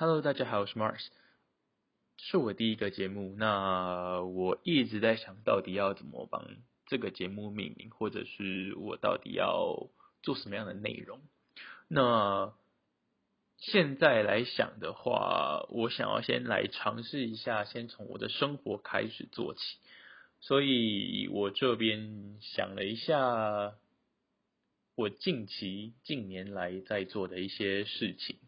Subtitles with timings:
[0.00, 1.08] Hello，大家好，我是 Mars，
[2.16, 3.34] 是我第一个节目。
[3.36, 6.42] 那我一直在想到底要怎么帮
[6.86, 9.90] 这个节目命名，或者是我到底要
[10.22, 11.20] 做什么样的内容。
[11.86, 12.54] 那
[13.58, 19.60] 现在来想的话，我想要先来尝试一下，先从我的生活开始做起。
[20.40, 23.74] 所以我这边想了一下，
[24.94, 28.38] 我近期近年来在做的一些事情。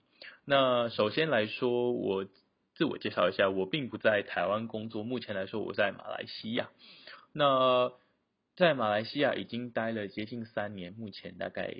[0.45, 2.27] 那首先来说，我
[2.74, 6.69] 自我介绍一下，我并不在台湾工作，目前来说我在马来西亚。
[7.33, 7.92] 那
[8.56, 11.73] 在马来西亚已经待了接近三年，目前大概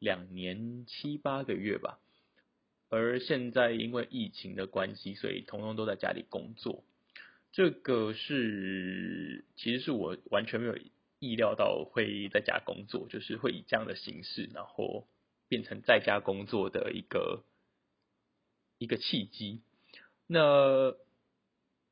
[0.00, 2.00] 两年七八个月吧。
[2.88, 6.82] 而现在因为疫情的关系，所以通通都在家里工作。
[7.52, 10.76] 这个是其实是我完全没有
[11.20, 15.06] 意料到会在家工作，就是会以这样的形式，然后
[15.48, 17.44] 变成在家工作的一个。
[18.78, 19.60] 一个契机。
[20.26, 20.94] 那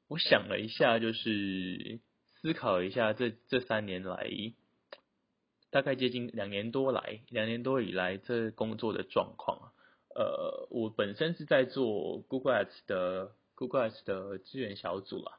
[0.09, 1.99] 我想了一下，就是
[2.41, 4.31] 思考一下这这三年来，
[5.71, 9.73] 大概接近两年多来，两年多以来这工作的状况。
[10.15, 15.39] 呃，我本身是在做 Google Ads 的 Google Ads 的资源小组啦，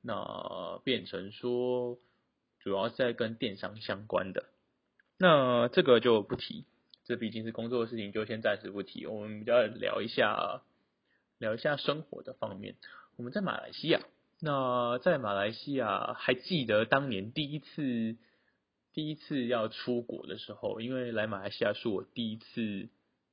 [0.00, 1.98] 那变成说
[2.60, 4.44] 主要是在跟电商相关的。
[5.18, 6.66] 那这个就不提，
[7.04, 9.06] 这毕竟是工作的事情，就先暂时不提。
[9.06, 10.62] 我们比较聊一下。
[11.38, 12.76] 聊一下生活的方面。
[13.16, 14.00] 我们在马来西亚，
[14.40, 18.16] 那在马来西亚还记得当年第一次
[18.92, 22.88] 第一次要出国的时候，因为来马来西亚是我第一次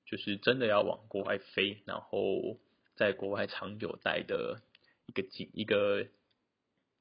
[0.05, 2.57] 就是真的要往国外飞，然后
[2.95, 4.61] 在国外长久待的
[5.05, 6.07] 一个经一个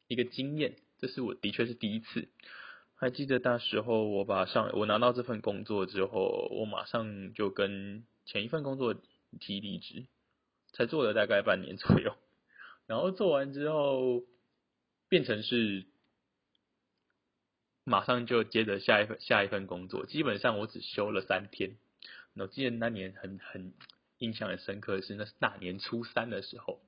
[0.06, 2.28] 一个经验，这是我的确是第一次。
[2.94, 8.94] 还记得那时候我把上我拿到这份工作之后，我马上就跟前一份工作
[9.38, 10.06] 提离职。
[10.72, 12.16] 才做了大概半年左右，
[12.86, 14.24] 然后做完之后
[15.08, 15.86] 变成是
[17.84, 21.76] 马上就接着下一份下一份工作，基本上我只休了三天。
[22.34, 23.74] 我记得那年很很
[24.18, 26.80] 印象很深刻的是，那是大年初三的时候，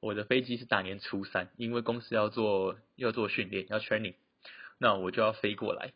[0.00, 4.14] 我的飞机是大年初三，因为公司要做要做训练要 training，
[4.78, 5.92] 那我就要飞过来。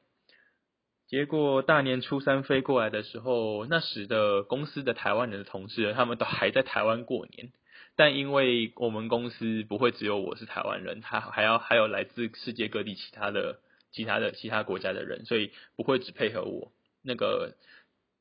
[1.10, 7.50] 结果大年初三飞过来的时候，那时的公司的台湾人的同事，他们都还在台湾过年。
[7.96, 13.58] 但因为我们公司不会只有我是台湾人，他还要还有来自世界各地其他的、
[13.90, 16.70] 其他的、其他国家的人，所以不会只配合我
[17.02, 17.56] 那个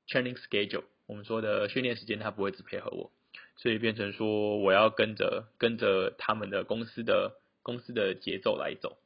[0.08, 3.12] training schedule，我们说的训练时间，他不会只配合我，
[3.58, 8.98] 所以变成说我要跟着跟着他们的公司的公司的节奏来走。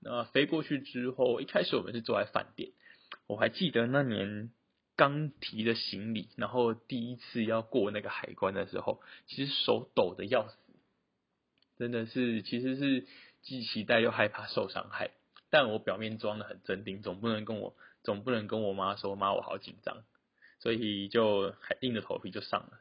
[0.00, 2.72] 那飞过去之后，一开始我们是坐在饭店。
[3.26, 4.50] 我还记得那年
[4.96, 10.56] 刚提的行李，然后第一次要过那个海关的时候，其实手抖的要死，
[11.78, 13.06] 真的是其实是
[13.42, 15.10] 既期待又害怕受伤害。
[15.50, 20.04] 但我表面装的很镇定，总不能跟我总不能跟我妈说妈我好紧张，
[20.60, 22.80] 所以就还硬着头皮就上了。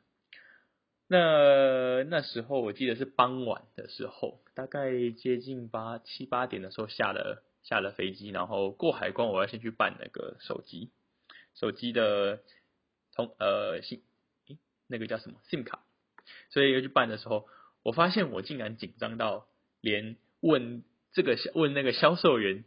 [1.07, 7.43] 那那时候我记得是傍晚的时候，大概接近八七八点的时候下了。
[7.63, 10.89] 下了飞机，然后过海关，我要先去办那个手机，
[11.53, 12.41] 手机的
[13.13, 14.03] 通呃信，
[14.87, 15.83] 那个叫什么 SIM 卡，
[16.49, 17.47] 所以要去办的时候，
[17.83, 19.47] 我发现我竟然紧张到
[19.79, 20.83] 连问
[21.13, 22.63] 这个问那个销售员，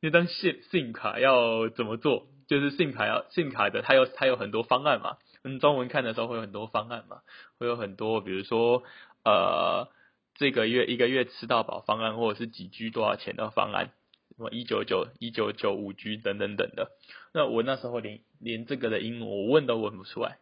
[0.00, 7.22] 那张 SIM SIM 卡要怎么做，就是 SIM 卡要 SIM 卡的，它有它有很多方案嘛，嗯，中文看的时候会有很多方案嘛，
[7.58, 8.82] 会有很多，比如说
[9.24, 9.88] 呃
[10.34, 13.90] 这个月一个月吃到饱方案，或者是几 G 多少钱的方案。
[14.36, 16.90] 什么一九九一九九五 G 等等等的，
[17.34, 20.38] 那我那时候连连这个的英文我问都问不出来，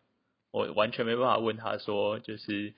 [0.53, 2.75] 我完全没办法问他说，就是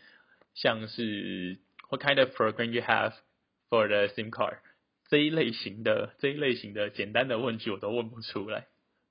[0.54, 1.58] 像是
[1.90, 3.12] What kind of program you have
[3.68, 4.58] for the SIM card
[5.08, 8.66] 这一类型的这一类型的简单的问题我都问不出来。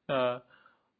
[0.07, 0.41] 呃，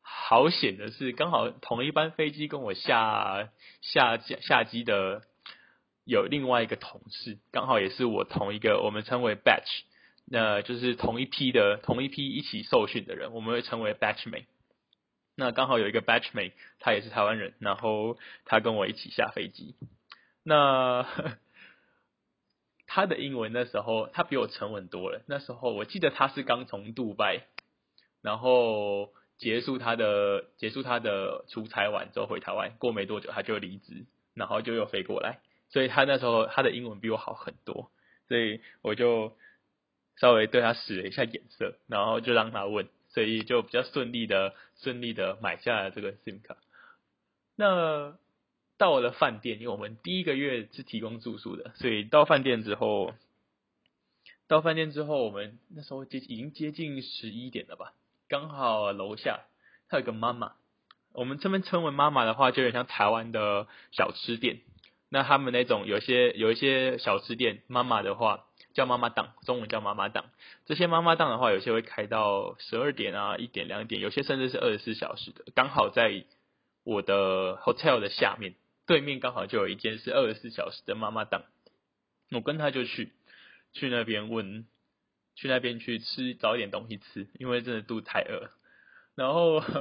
[0.02, 3.50] 好险的是，刚好同一班飞机跟我下
[3.82, 5.24] 下下机的
[6.06, 9.84] 有另外一个同事，刚好也是我同一个我们称为 batch。
[10.34, 14.46] 那就是同一批的同一批一起受训的人，我们会称为 batchmate。
[15.36, 19.76] 那刚好有一个 batchmate，他也是台湾人，然后他跟我一起下飞机。
[20.44, 21.06] 那
[22.88, 25.22] 他的英文那时候他比我沉稳多了。
[25.28, 27.42] 那时候我记得他是刚从杜拜，
[28.22, 35.40] 然后结束他的结束他的出差完之后回台湾，过没多久他就离职，然后就又飞过来。
[35.68, 37.92] 所以他那时候他的英文比我好很多，
[38.30, 39.36] 所以我就。
[40.17, 46.58] 稍微对他使了一下眼色，然后就让他问，所以就比较顺利的顺利的买下了这个 SIM 卡。
[47.55, 48.17] 那
[48.78, 53.13] 到了饭店，因为我们第一个月是提供住宿的，所以到饭店之后，
[54.47, 57.93] 到饭店之后，我们那时候接已经接近十一点了吧，
[58.28, 59.41] 刚好楼下
[59.87, 60.53] 他有个妈妈，
[61.13, 64.61] 我们这边称为妈妈的话，就有点像台湾的小吃店。
[65.09, 70.26] 那他们那种有些有一些小吃店，妈妈的话叫妈妈档，中文叫妈妈档。
[70.66, 75.46] 这些妈妈档的话，有些会开到十二点啊、一点、两点，有些甚至是二十四小时的。
[75.53, 76.26] 刚好在
[76.84, 81.44] 我的 hotel 的下面，对面刚好就有一间是二十四小时的妈妈档。
[82.32, 83.12] 我跟他就去
[83.73, 84.66] 去那边问，
[85.35, 88.50] 去那边去吃找一点东西吃，因为真的肚太饿。
[89.16, 89.62] 然后。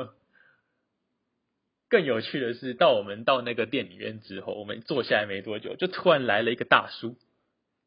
[1.91, 7.19] 更有趣的是，到我们到那个店里面之后，我们坐下来没多久，就突然来了一个大叔。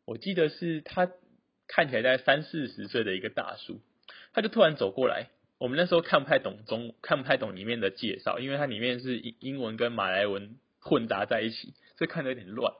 [0.05, 1.09] 我记得是他
[1.67, 3.79] 看起来在三四十岁的一个大叔，
[4.33, 5.29] 他就突然走过来。
[5.59, 12.73] 我们那时候看不太懂中，看不太懂里面的介绍，因为它里面是英英文跟马来文混杂在一起，所以看得有点乱。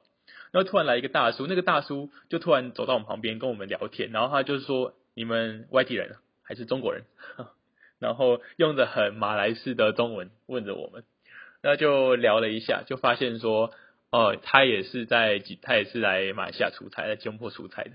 [0.52, 7.06] 然后突然来一个大叔，那个大叔就突然走到我们旁边跟我们聊天，然后他就说：“你们外地人还是中国人？”
[8.00, 11.06] 然后用着很马来式的中文问着我们。
[11.62, 13.74] 那就聊了一下，就发现说，
[14.13, 17.94] 哦，他也是在，他也是来马来西亚出差，在吉隆坡出差的。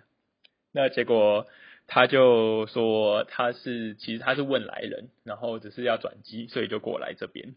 [0.72, 1.46] 那结果
[1.86, 7.54] 他就说他是，其实他是问来人，然后只是要转机，所以就过来这边。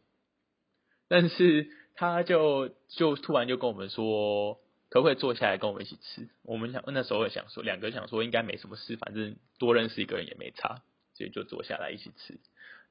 [1.07, 4.59] 但是他就就突然就跟我们说，
[4.91, 6.29] 可不可以坐下来跟我们一起吃？
[6.43, 10.83] 我们想那时候也想说，两个想说应该没什么事，反正多认识一个人也没差，
[11.15, 12.39] 所以就坐下来一起吃。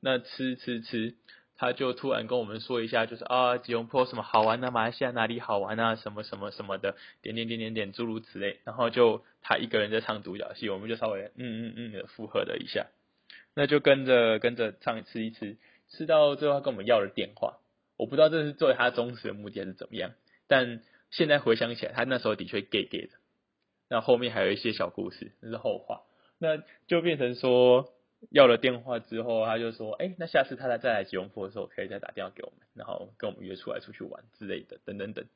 [0.01, 1.15] 那吃吃吃。
[1.61, 8.61] 他就突然跟我们说一下，就是啊，吉隆坡什么好玩的，马来西亚哪里好玩啊，什么什么什么的，点点点点点诸如此类。
[8.65, 12.87] 然后就他一个人在唱独角戏，我们就稍微嗯嗯嗯的附和了一下。
[13.55, 15.59] 那就跟着跟着唱吃一吃，
[15.91, 17.59] 吃到最后他跟我们要了电话。
[17.99, 20.13] 我不知道这是作为他忠实的目的还是怎么样，
[20.49, 20.81] 但
[21.11, 23.13] 现在回想起来，他那时候的确 gay gay 的。
[23.91, 26.05] 那后面还有一些小故事，那是后话。
[26.39, 26.57] 那
[26.87, 27.93] 就变成说。
[28.29, 35.27] 要了电话之后，他就说：“哎，那下次他再再来吉隆坡的时候，可以再打电话给我们，然后跟我们约出来出去玩之类的，等等等。”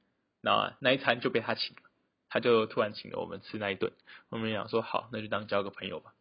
[0.43, 1.83] 那那一餐就被他请了，
[2.29, 3.93] 他就突然请了我们吃那一顿。
[4.29, 6.15] 我们想说好，那就当交个朋友吧。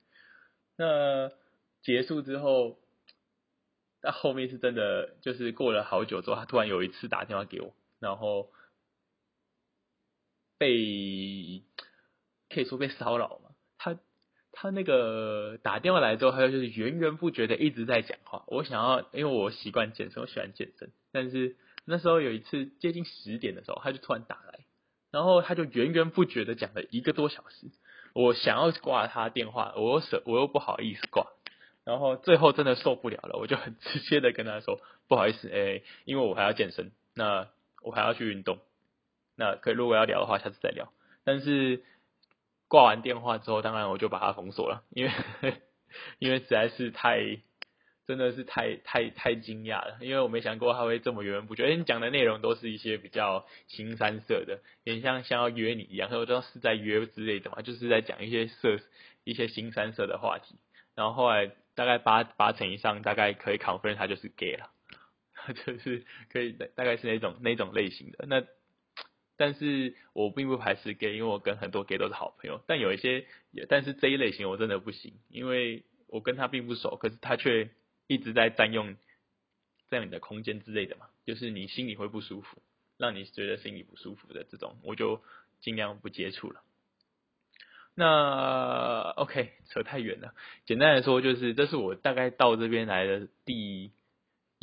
[0.78, 1.30] 那
[1.82, 2.80] 结束之后，
[4.00, 8.50] 但后面是真的，就是过了好久之后，他突然有一次打电话给我，然后
[10.58, 11.62] 被
[12.50, 13.50] 可以说被骚扰嘛。
[13.78, 14.00] 他
[14.56, 18.44] 他那个打电话来之后，他就是源源不绝的一直在讲话。
[18.48, 20.92] 我想要，因为我习惯健身，我喜欢健身。
[21.12, 24.60] 但是那时候有一次接近十点的时候，他就突然打来，
[25.12, 27.72] 然后他就源源不绝的讲了一个多小时。
[28.14, 31.28] 我想要挂他电话，我又舍，我又不好意思挂。
[31.84, 34.80] 然后最后真的受不了了，我就很直接的跟他说
[35.10, 37.50] ：“不好意思，哎，因为我还要健身，那
[37.82, 38.60] 我还要去运动。
[39.36, 40.94] 那可如果要聊的话，下次再聊。
[41.24, 41.82] 但是。”
[42.74, 45.12] 挂完电话之后，当然我就把它封锁了，因为
[46.18, 47.38] 因为实在是太
[48.08, 51.68] 真的是太太太惊讶了，因为我没想过他会这么源源不绝。
[51.68, 58.80] 哎，你讲的内容都是一些比较新三色的，有点像像要约你一样，我知道是在约之类的嘛，就是在讲一些色
[59.24, 60.56] 一些新三色的话题。
[60.96, 64.72] 然后后来大概八八成以上，大概可以 confirm 他就是 gay 了，
[65.64, 68.44] 就是可以大概是那种那种类型的那。
[69.36, 72.62] 但是我并不排斥 gay，因为我跟很多 gay 都是好朋友。
[72.68, 73.26] 但有一些，
[73.68, 77.70] 但是这一类型我真的不行，因为我跟他并不熟，可是他却
[78.08, 78.96] 一直在占用
[79.90, 82.62] 占用你的空间之类的嘛，就是你心里会不舒服，
[82.98, 85.22] 让你觉得心里不舒服的这种，我就
[85.62, 86.62] 尽量不接触了。
[87.96, 90.34] 那 OK，扯太远了。
[90.66, 93.92] 简单来说，就是这是我大概到这边来的第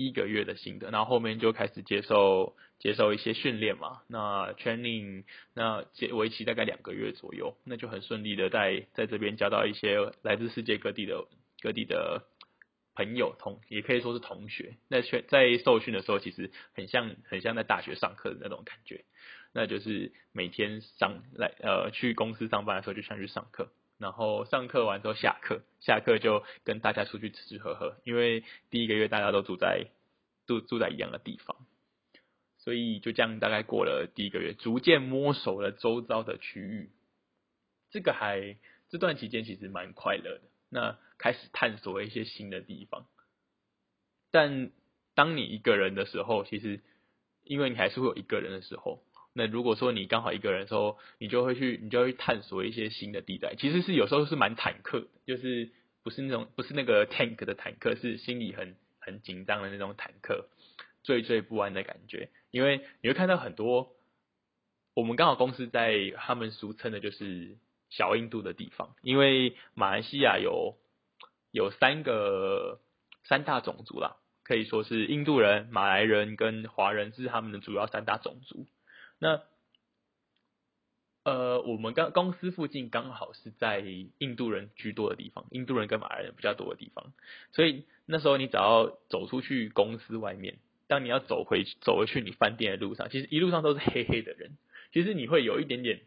[0.07, 2.57] 一个月的心得，然后后面就开始接受。
[2.80, 11.26] 接受一些训练嘛，那 training 那为期大概两个月左右，那就很顺利的在在这边交到一些来自世界各地的
[11.61, 12.25] 各地的
[12.95, 14.76] 朋友同也可以说是同学。
[14.88, 19.04] 那在在受训的时候，其实很像很像在大学上课的那种感觉，
[19.52, 29.88] 那就是每天上来呃去公司上班的时候就想去上课，然后上课完之后下课，下课就跟大家出去吃吃喝喝，因为第一个月大家都住在
[30.47, 31.54] 住住在一样的地方。
[32.57, 36.90] 所以就这样，大概过了第一个月，逐渐摸熟了周遭的区域。
[37.90, 38.57] 这个还
[38.88, 40.42] 这段期间其实蛮快乐的。
[40.71, 43.07] 那开始探索一些新的地方。
[44.30, 44.71] 但
[45.14, 46.80] 当你一个人的时候，其实
[47.45, 49.02] 因为你还是会有一个人的时候。
[49.33, 53.55] 那如果说你刚好一个人的时候，你就会去，你就会探索一些新的地带。
[53.57, 55.71] 其实是有时候是蛮忐忑，就是
[56.03, 60.49] 不是那种不是那个 tank 的坦克，是心里很很紧张的那种坦克。
[61.03, 63.97] 惴惴不安的感觉，因为你会看到很多，
[64.93, 67.57] 我们刚好公司在他们俗称的就是
[67.89, 70.77] 小印度的地方，因为马来西亚有
[71.53, 72.81] 有三个
[73.25, 78.67] 三大种族啦，可以说是印度人、马来人跟华人是他们的主要三大种族。
[79.21, 79.43] 那
[81.23, 83.85] 呃，我们刚公司附近刚好是在
[84.19, 87.12] 印度人居多的地方，印度人跟马来人比较多的地方，
[87.53, 90.59] 所以那时候你只要走出去公司外面，
[90.89, 94.57] 当你要走回走回去你饭店的路上，其实一路上都是黑黑的人，
[94.93, 96.00] 其实你会有一点点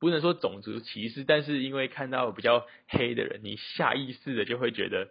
[0.00, 5.10] 不能说种族歧视，但是因为看到比较黑的人，你下意识的就会觉得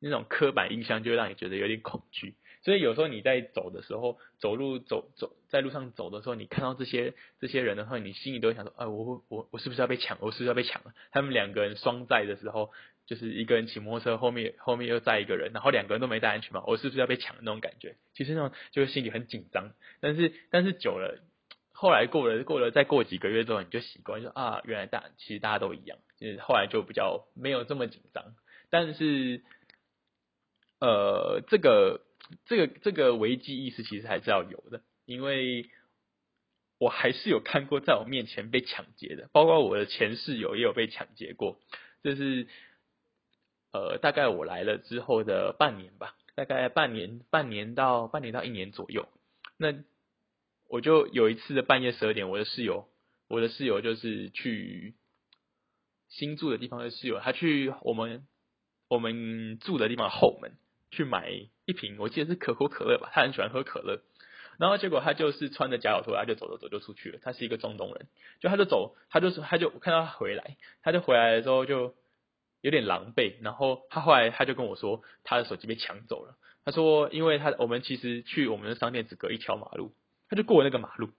[0.00, 2.34] 那种刻板印象就会让你觉得有点恐惧。
[2.62, 10.18] 所以有时候你在走的时候，走路走走在路上走的时候，你看到这些这些人的话，你心里都会想说：，哎，我我我是不是要被抢？
[10.20, 10.92] 我是不是要被抢了？
[11.12, 12.72] 他们两个人双载的时候，
[13.06, 17.94] 就是一个人骑摩托车，后面后面又载一个人，然后两个人都没戴安全帽，我是不是要被抢那种感觉？
[18.14, 19.70] 其实那种就是心里很紧张。
[20.00, 21.22] 但是但是久了，
[21.72, 28.34] 后来过了过了再过几个月之后，你就习惯，说啊，原来大其实大家都一样，就是后来就比较没有这么紧张。
[28.70, 29.44] 但是
[30.80, 32.00] 呃，这个。
[32.46, 35.70] 这个这个危机意识其实还是要有的，因为
[36.78, 41.58] 我还是有看过在我面前被抢劫的，包括我的前室友也有被抢劫过。
[42.02, 42.46] 这是
[43.72, 49.08] 呃，大概我来了之后的半年吧，大概半年半年到半年到一年左右。
[49.56, 49.74] 那
[50.68, 52.88] 我就有一次的半夜十二点，我的室友，
[53.28, 54.94] 我的室友就是去
[56.08, 58.26] 新住的地方的室友，他去我们
[58.88, 60.52] 我们住的地方后门
[60.90, 61.30] 去买。
[61.66, 64.02] 一瓶，我记得是可口可乐吧，他很喜欢喝可乐，
[64.58, 67.18] 然后结果他就是穿着假脚拖，他就走走走就出去了。
[67.22, 68.06] 他是一个中东人，
[68.40, 71.94] 就他就走，他就他就看到他回来，他就回来的时候就
[72.60, 76.36] 有点狼狈，然后他后来他就跟我说，他的手机被抢走了。
[76.64, 79.92] 他说，因为他我们其实去我们的商店只隔一条马路，
[80.28, 81.10] 他就过那个马路，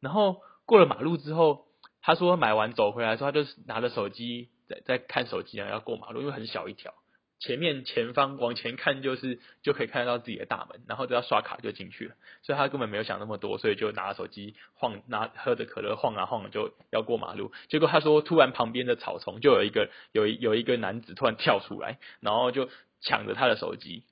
[0.00, 1.66] 然后过了马路之后，
[2.00, 6.94] 他说买完走回来的时候，他就拿着手机在在看手机啊，要过马路，因为很小一条。
[7.40, 17.52] 前面前方往前看就是就可以看得到自己的大门，然后只要刷卡就进去了，所以他根本没有想那么多，所以就拿手机晃，拿喝着可乐晃啊晃就要过马路。
[17.68, 22.68] 结果他说，突然旁边的草丛就有一个有有一个男子突然跳出来，然后就
[23.00, 24.02] 抢着他的手机。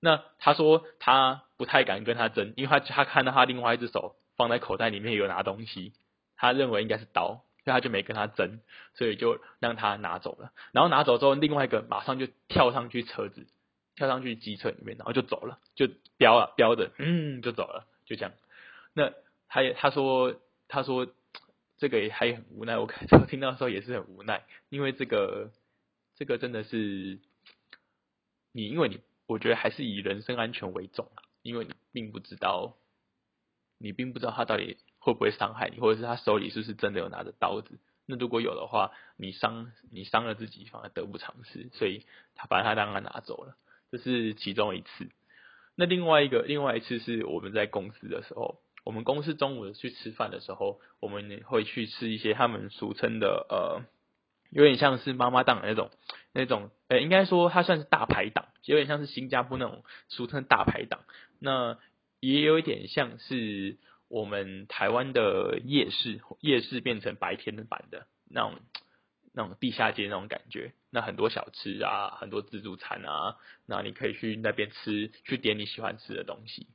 [0.00, 5.92] 那他说他不太敢跟他争，因为他他看到他另外一只手放在口袋里面有拿东西，
[6.36, 7.42] 他认为应该是刀。
[7.70, 8.60] 他就没跟他争，
[8.94, 10.52] 所以就让他拿走了。
[10.72, 13.46] 然后拿走之后，另外一个马上就跳上去车子，
[13.94, 18.32] 跳上去机车里面，然后就走了，就飙了飙的，嗯，就走了，就这样。
[18.94, 19.12] 那
[19.48, 21.06] 他也他说他说
[21.78, 25.50] 这个也还很无奈，我我听到的时候也是很无奈，因为这个
[26.16, 27.18] 这个真的是
[28.52, 32.76] 你，因为你我觉得还是以人身安全为重啊，因为你并不知道，
[33.80, 34.76] 你并不知道他到底。
[35.02, 37.78] 会不会伤害你，或者是他手里是不是真的有拿着刀子？
[38.04, 41.70] 那如果有的话，你伤你伤了自己，反而得不偿失。
[41.72, 43.56] 所以他把他当然拿走了，
[43.90, 45.08] 这是其中一次。
[45.74, 53.80] 那另外一个，另外一次是我们在公司的时候，我们公司中午去吃饭的时候，我们会去吃一些他们俗称的呃，
[54.50, 55.90] 有点像是妈妈档那种
[56.34, 61.00] 那种，呃，应该说它算是大排档，有点像是新加坡那种俗称大排档。
[61.38, 61.78] 那
[62.20, 63.78] 也有一点像是。
[64.12, 68.58] 我们台湾的夜市，夜市变成白天的版的那种，
[69.32, 70.72] 那种地下街那种感觉。
[70.90, 73.36] 那很多小吃啊，很多自助餐啊，
[73.66, 76.66] 那你可以去那边吃，去点你喜欢吃的东西。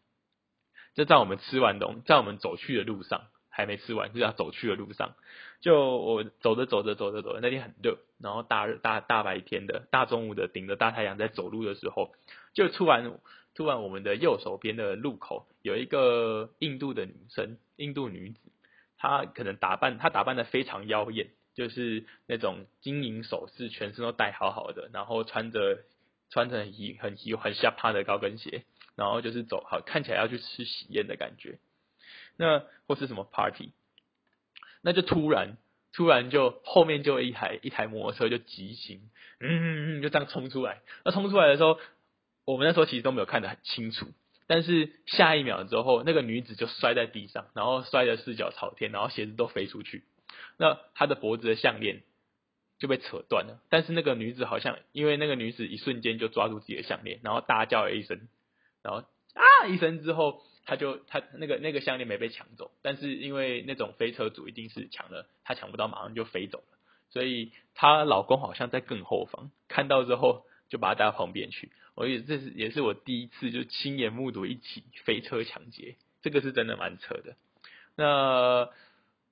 [0.93, 5.13] 就在我们吃完东，在我们走去的路上，还没吃完，就要走去的路上，
[5.59, 12.15] 就我走着走着走着走着，那天很热，然后大热大大白天的大中午的，顶着大太阳在走路的时候，
[12.53, 13.19] 就突然。
[13.55, 18.39] 突然，我们的右手边的路口有一个印度的女生，印度女子，
[18.97, 25.79] 她可能打扮，她打扮的非常妖艳，就是那种金银首饰，全身都戴好好的，然后穿着
[26.29, 28.65] 穿着很很很下趴的高跟鞋，
[28.97, 31.57] 然后就是走好，看起来要去吃喜宴的感觉，
[32.35, 33.71] 那或是什么 party，
[34.81, 35.55] 那就突然
[35.93, 38.99] 突然就后面就一台一台摩托车就急行，
[39.39, 41.79] 嗯，就这样冲出来，那冲出来的时候。
[42.45, 44.05] 我们那时候其实都没有看得很清楚，
[44.45, 50.03] 但是下一秒之后，那个女子就摔在地上，然后摔得四脚朝天，然后鞋子都飞出去。
[50.57, 52.03] 那她的脖子的项链
[52.77, 58.27] 就被扯断了，但是那个女子好像因为那个女子一瞬间就抓住自己的项链，然后大叫了一声，
[58.83, 66.77] 然后啊一声之后，她就她那个那个项链没被抢走，但是因为那种飞车主一定是抢了，她抢不到，马上就飞走了。
[67.09, 70.45] 所以她老公好像在更后方看到之后。
[70.69, 71.71] 就把他带到旁边去。
[71.95, 77.35] 我也这是也是我第一次就亲眼目睹一起飞车抢劫，这个是真的蛮扯的。
[77.95, 78.69] 那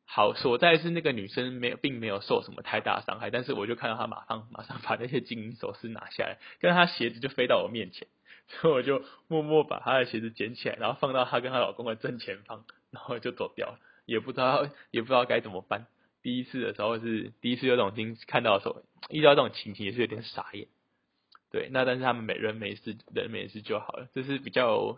[0.05, 8.07] 好，所在是那个女生没有，并没有受什么太大伤害，但是我就看到她马上马上把那些金银首饰拿下来，跟她鞋子就飞到我面前，
[8.47, 15.87] 所以我就默默把她的鞋子捡起来，然后放到她跟她老公的正前方，然后就走掉了，也不知道也不知道该怎么办。
[16.21, 20.67] 第一次的时候是第一次有这种经看到的时候，遇到这种情形也是有点傻眼。
[21.53, 24.97] 对，那但是他们每人没事，人没事就好了，这是比较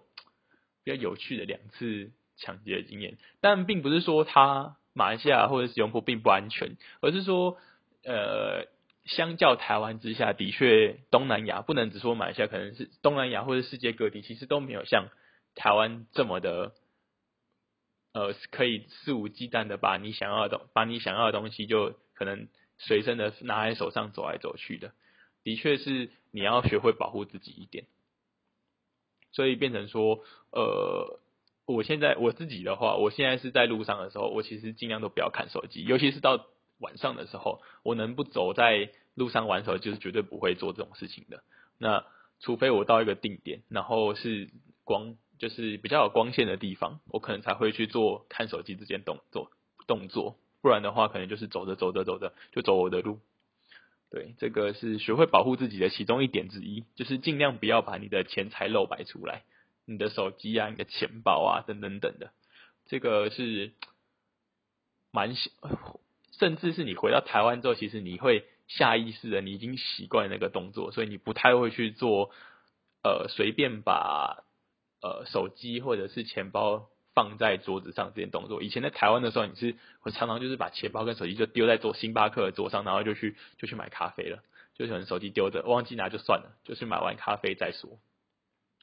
[0.84, 3.18] 比较有趣的两次抢劫的经验。
[3.42, 7.58] 但并不是说他马来西亚或者是永波并不安全，而是说
[8.06, 8.68] 呃，
[9.04, 15.10] 相较台湾之下，的确东南亚不能只说马来西亚，可能是东南亚或者世界各地，其实都没有像
[15.56, 16.72] 台湾这么的。
[18.14, 22.48] 呃，可以肆无忌惮的把你想要的，把你想要的东西就可能
[22.78, 24.94] 随身的拿在手上走来走去的，
[25.46, 27.86] 的确是你要学会保护自己一点。
[29.32, 30.20] 所以变成说，
[30.52, 31.22] 呃，
[31.66, 36.46] 我现在我自己的话，我现在是在路上的时候，我其实尽量都不要看手机，尤其是到
[36.80, 41.44] 晚上的时候，我能不走在路上玩手机，就是绝对不会做这种事情的。
[41.78, 42.06] 那
[42.42, 44.50] 除非我到一个定点，然后是
[44.84, 45.16] 光。
[45.38, 49.52] 就是比较有光线的地方，我可能才会去做看手机这件动作
[49.86, 53.20] 动作，不然的话，可能就是走着走着走着就走我的路。
[54.10, 59.44] 对，这个是学会保护自己的其中一点之一，就是尽量不要把你的钱财露白出来，
[59.86, 62.32] 你的手机啊、你的钱包啊等等等的，
[62.86, 63.74] 这个是
[65.12, 65.36] 蛮，
[66.40, 72.32] 甚至是你回到台湾之后，其实你会下意识的，你已经习惯那个动作，所以你不太会去做，
[73.04, 74.44] 呃，随便把。
[75.02, 84.44] 呃，手机或者是钱包放在桌子上这件动作，以前在台湾的时候，你是会常常就是把钱包跟手机就丢在桌星巴克的桌上，然后就去就去买咖啡了，
[84.76, 87.98] 就可能手机丢着忘记拿就算了，就去买完咖啡再说。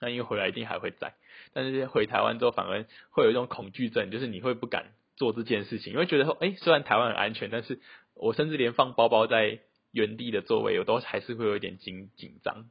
[0.00, 1.14] 那因为回来一定还会在，
[1.52, 7.78] 但是回台湾之后反而会有一种恐惧症，就是你会不敢做这件事情，因为觉得说，哎，虽然台湾很安全，但是
[8.14, 9.60] 我甚至连放包包在
[9.92, 12.64] 原地的座位，我都还是会有一点紧紧张，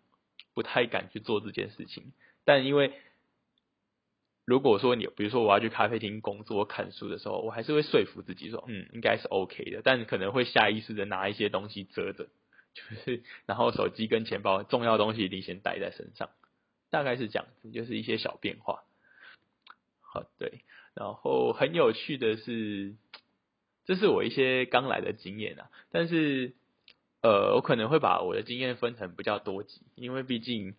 [0.56, 2.12] 不太敢去做这件事情。
[2.44, 2.92] 但因为
[4.44, 12.28] 如果说你，比如说我要去咖啡厅工作看书的时候，我还是会说服自己说，嗯，应该是 OK 的，但可能会下意识的拿一些东西遮着，
[12.74, 16.32] 就是然后手机跟钱包重要东西一定先带在身上，
[16.90, 18.84] 大概是这样子，就是一些小变化。
[20.02, 20.62] 好，对，
[20.96, 22.96] 然后很有趣的是，
[23.86, 26.54] 这是我一些刚来的经验啊，但是
[27.22, 30.76] 呃，我可能会把我的经验分成比较多集，因为毕竟。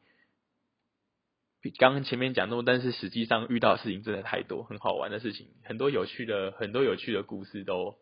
[1.70, 7.96] 刚刚前面讲那么，但是实际上遇到的事情真的太多，很好玩的事情，很多有趣的很多有趣的故事都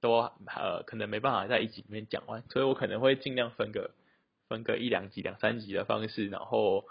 [0.00, 0.12] 都
[0.46, 3.90] 呃可能没办法在一集里面讲完，所以我可能会尽量分个
[4.48, 6.84] 分个一两集、两三集的方式，然后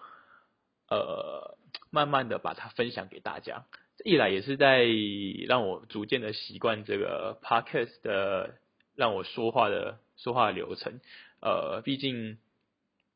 [0.90, 1.58] 呃
[1.90, 3.64] 慢慢的把它分享给大家。
[4.04, 4.86] 一来也是在
[5.48, 8.56] 让我逐渐的习惯这个 podcast 的
[8.96, 11.00] 让我说话的说话流程，
[11.40, 12.38] 呃，毕竟。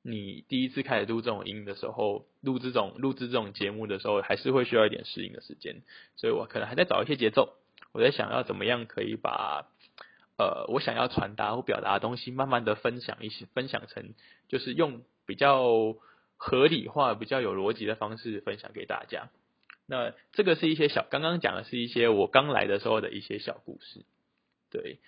[0.03, 5.81] 你第一次开始录这种音的时候，录这种录制这种节目的时候，还是会需要一点适应的时间，
[6.15, 7.57] 所以我可能还在找一些节奏。
[7.91, 9.67] 我在想要怎么样可以把
[10.37, 14.13] 呃我想要传达或表达的东西，慢慢的分享一些，分享成
[14.47, 15.95] 就是用比较
[16.37, 19.29] 合理化、比较有逻辑的方式分享给大家。
[19.87, 24.05] 那这个是一些小，刚刚讲的是一些我刚来的时候的一些小故事。
[24.71, 24.99] 对，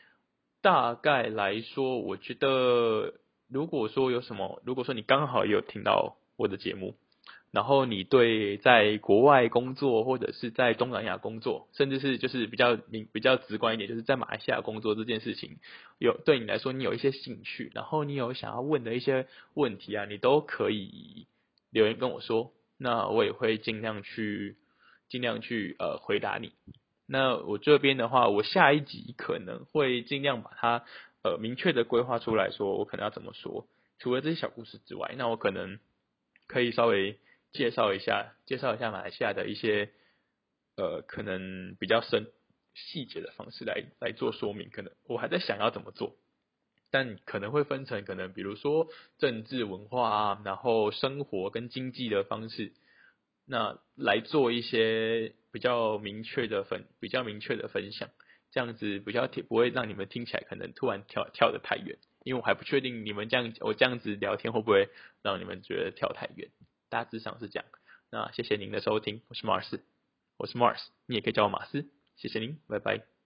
[0.62, 3.13] 大概来说，我觉得。
[3.50, 6.96] 如果说有什么，如果说你刚好有听到我的节目，
[7.52, 15.58] 然后你对在国外工作或者是在东南亚工作，甚至是就是比较明比较直观一点，就是在马来西亚工作这件事情，
[15.98, 21.26] 有对你来说你有一些兴趣，然后你有想要问的一些问题啊，你都可以
[21.72, 24.58] 留言跟我说，那我也会尽量去
[25.10, 26.52] 尽量去呃回答你。
[27.08, 30.84] 那我这边的话，我下一集可能会尽量把它。
[31.21, 33.67] 呃，明确的规划出来说，我可能要怎么说？
[33.99, 35.79] 除了这些小故事之外，那我可能
[36.47, 37.19] 可以稍微
[37.51, 39.89] 介绍一下，介绍一下马来西亚的一些
[40.77, 42.27] 呃，可能比较深
[42.73, 44.69] 细节的方式来来做说明。
[44.69, 46.15] 可能我还在想要怎么做，
[46.89, 52.71] 但可能会分成可能比如说政治文化啊，然后生活跟经济的方式，
[53.45, 58.10] 那来做一些比较明确的分，比较明确的分享。
[58.52, 64.90] 这样子比较听不会让你们听起来可能突然跳跳得太远，因为我还不确定你们这样我这样子聊天会不会
[65.22, 66.50] 让你们觉得跳太远。
[66.90, 67.66] 大致上是这样。
[68.12, 69.84] 那谢谢您的收听，我是马尔斯，
[70.38, 71.86] 我是 Mars，你也可以叫我马斯。
[72.16, 73.18] 谢谢您，拜拜。